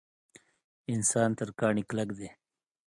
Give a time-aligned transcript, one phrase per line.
[0.93, 2.29] انسان تر کاڼي کلک دی.